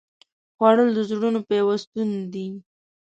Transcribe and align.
خوړل 0.55 0.89
د 0.95 0.99
زړونو 1.09 1.39
پیوستون 1.49 2.09
دی 2.33 2.47